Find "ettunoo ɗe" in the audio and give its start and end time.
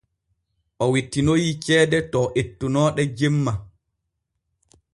2.41-3.03